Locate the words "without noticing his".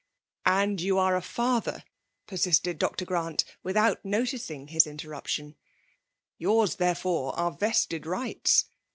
3.61-4.87